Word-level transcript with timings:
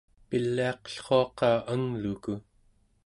piliaqellruaqa 0.29 1.49
angluku 1.73 2.33